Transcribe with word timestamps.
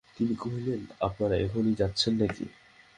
তিনি 0.17 0.33
কহিলেন, 0.35 0.81
আপনারা 0.99 1.35
এখনই 1.37 1.75
যাচ্ছেন 1.75 2.13
নাকি? 2.17 2.45